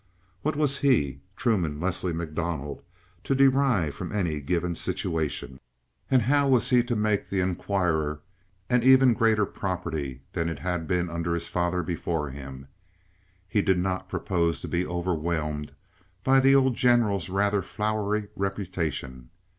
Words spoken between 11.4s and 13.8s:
father before him? He did